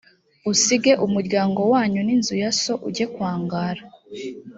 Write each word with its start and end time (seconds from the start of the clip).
usige 0.51 0.91
umuryango 1.05 1.59
wanyu 1.71 1.99
n’inzu 2.03 2.33
ya 2.41 2.51
so 2.61 2.73
ujye 2.87 3.05
kwangara 3.13 3.81